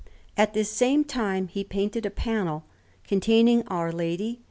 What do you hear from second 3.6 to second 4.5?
Our Lady, S.